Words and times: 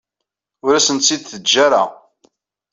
Ur 0.65 0.71
asen-tt-id-teǧǧa 0.75 1.59
ara. 1.65 1.83